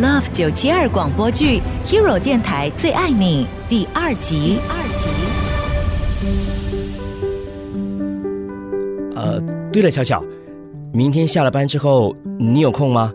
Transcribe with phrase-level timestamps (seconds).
[0.00, 4.58] Love 九七二广播剧《Hero 电台最爱你》第二集。
[4.68, 5.08] 二集。
[9.14, 9.40] 呃，
[9.72, 10.22] 对了，巧巧，
[10.92, 13.10] 明天下了班之后你有空吗？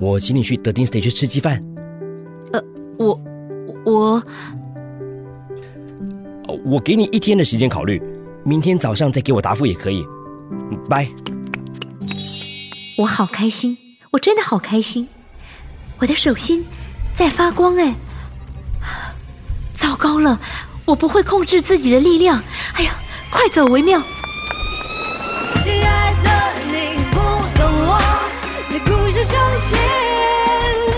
[0.00, 1.62] 我请你去德丁 stage 吃鸡饭。
[2.54, 2.64] 呃，
[2.98, 3.20] 我
[3.84, 4.22] 我，
[6.64, 8.02] 我给你一天的时间考虑，
[8.44, 10.02] 明天早上再给我答复也可以。
[10.88, 11.06] 拜。
[12.96, 13.76] 我好开心，
[14.12, 15.06] 我真的好开心，
[15.98, 16.64] 我的手心
[17.14, 17.94] 在发光哎！
[19.72, 20.38] 糟糕了，
[20.84, 22.42] 我不会控制自己的力量，
[22.74, 22.94] 哎呀，
[23.30, 24.00] 快走为妙！
[25.62, 26.30] 亲爱的，
[26.66, 27.16] 你不
[27.58, 27.98] 懂我
[28.70, 29.78] 的故事中心，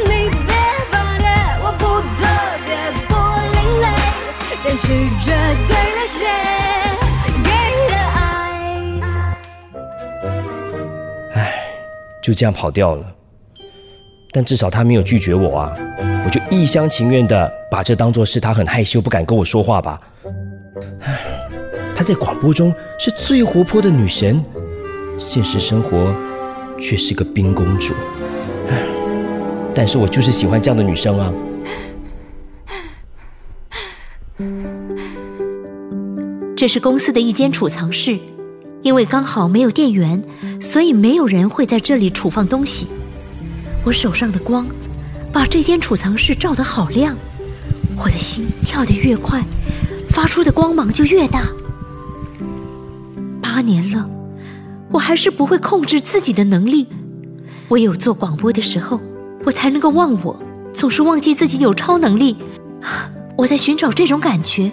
[0.04, 0.54] 你别
[0.90, 1.26] 放电，
[1.62, 1.84] 我不
[2.16, 2.24] 特
[2.64, 2.68] 别
[3.06, 3.14] 不
[3.54, 3.86] 另类，
[4.64, 4.86] 但是
[5.24, 5.26] 绝
[5.66, 6.26] 对那些。
[12.22, 13.06] 就这样跑掉了，
[14.36, 15.72] 但至少他没有拒绝我啊！
[16.22, 19.98] 我就一厢情愿的把这当做是他很害羞不敢跟我说话吧。
[21.00, 21.18] 唉，
[21.94, 24.44] 他在广播中是最活泼的女神，
[25.16, 26.14] 现实生活
[26.78, 27.94] 却是个冰公主。
[28.68, 28.82] 唉，
[29.74, 31.32] 但是我就是喜欢这样的女生啊！
[36.54, 38.18] 这是公司的一间储藏室。
[38.82, 40.22] 因为刚好没有电源，
[40.60, 42.86] 所以没有人会在这里储放东西。
[43.86, 44.66] 我手上的光
[45.32, 47.16] 把这间储藏室照得好亮，
[47.96, 49.44] 我的心跳得越快，
[50.10, 51.44] 发出的光芒就越大。
[53.40, 54.10] 八年了，
[54.90, 56.88] 我还是不会控制自己的能力。
[57.68, 59.00] 唯有做广播的时候，
[59.44, 60.36] 我才能够忘我，
[60.74, 62.36] 总是忘记自己有超能力。
[63.38, 64.72] 我在寻找这种感觉，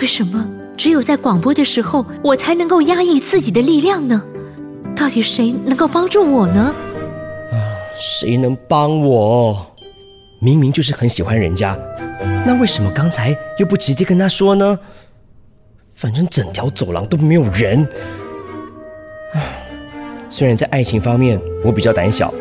[0.00, 0.46] 为什么？
[0.76, 4.22] 只有在广播的时候，我才能够压抑自己的力量呢。
[4.94, 6.72] 到底谁能够帮助我呢？
[8.00, 9.66] 啊，谁能帮我？
[10.38, 11.78] 明明就是很喜欢人家，
[12.46, 14.78] 那为什么刚才又不直接跟他说呢？
[15.94, 17.86] 反正整条走廊都没有人。
[19.34, 19.42] 唉，
[20.30, 22.32] 虽然在爱情方面我比较胆小，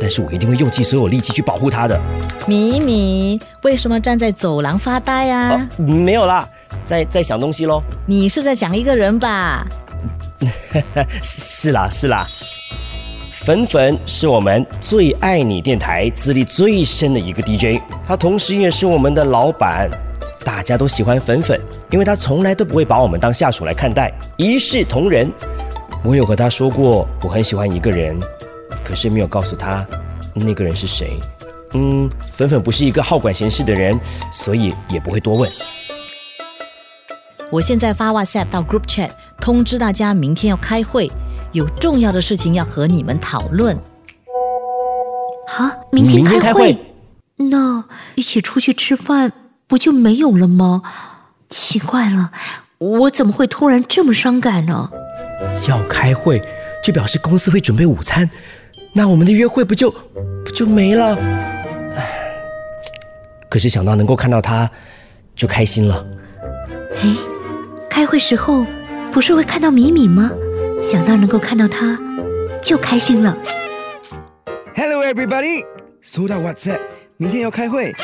[0.00, 2.00] 但是我一定会用尽所有力气去保护他的。
[2.46, 5.68] 米米，为什么站在走廊发呆啊？
[5.76, 6.48] 没有啦。
[6.84, 7.82] 在在想东西喽？
[8.06, 9.66] 你是在想一个人吧？
[11.20, 12.26] 是 啦是啦，
[13.44, 19.90] 粉粉是我们最爱你电台资历最深的一个 DJ，他同时也是我们的老板，
[20.44, 21.60] 大家都喜欢粉粉，
[21.90, 25.28] 因为他从来都不会把我们当下属来看待，一视同仁。
[26.04, 28.16] 我有和他说过我很喜欢一个人，
[28.84, 29.84] 可是没有告诉他
[30.34, 31.18] 那个人是谁。
[31.72, 33.98] 嗯，粉粉不是一个好管闲事的人，
[34.30, 35.50] 所以也不会多问。
[37.50, 39.10] 我现在发 WhatsApp 到 Group Chat
[39.40, 41.10] 通知大家，明天要开会，
[41.52, 43.76] 有重要的事情要和你们讨论。
[45.56, 46.76] 啊，明天开会？
[47.36, 49.32] 那一起出去吃饭
[49.66, 50.82] 不就没有了吗？
[51.48, 52.30] 奇怪了，
[52.78, 54.90] 我怎么会突然这么伤感呢？
[55.68, 56.42] 要开会
[56.82, 58.30] 就表示公司会准备午餐，
[58.92, 59.90] 那我们的约会不就
[60.44, 61.16] 不就没了？
[61.96, 62.32] 唉，
[63.48, 64.70] 可是想到能够看到他，
[65.36, 66.06] 就开心了。
[66.96, 67.16] 哎。
[67.90, 68.64] 开会时候
[69.10, 70.30] 不是会看到米米吗？
[70.82, 71.96] 想到能够看到他，
[72.60, 73.36] 就开心了。
[74.74, 75.64] Hello everybody，
[76.00, 76.80] 收到 WhatsApp，
[77.18, 77.94] 明天要开会。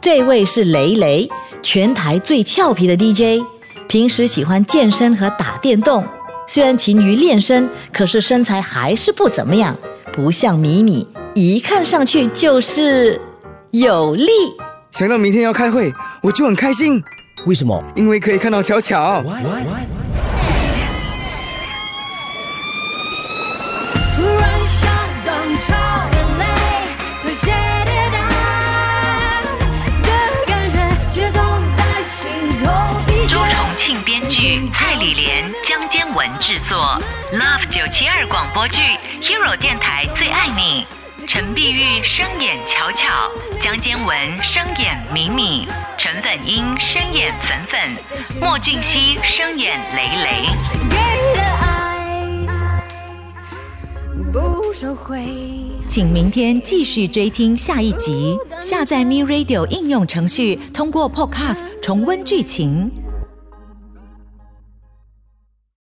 [0.00, 1.28] 这位是雷雷，
[1.62, 3.44] 全台最俏皮的 DJ，
[3.88, 6.06] 平时喜欢健身和打电动。
[6.46, 9.76] 虽然勤于练身，可是身材还是不怎么样，
[10.12, 13.20] 不像米米，一看上去就是
[13.72, 14.28] 有力。
[14.92, 17.02] 想到明天要开会，我就很开心。
[17.46, 17.82] 为什么？
[17.96, 19.24] 因为可以看到巧巧。
[19.24, 19.28] 朱
[36.40, 36.98] 制作
[37.32, 38.80] ，Love 九七二广播剧
[39.20, 40.86] ，Hero 电台最爱你。
[41.26, 43.08] 陈碧玉声演巧巧，
[43.60, 45.66] 江坚文声演米米，
[45.98, 47.80] 陈粉英声演粉粉，
[48.40, 50.46] 莫俊熙声演雷雷。
[55.88, 62.92] 请明天继续追听下一集，下载 Me Radio 应用程序，通过 Podcast 重温剧情。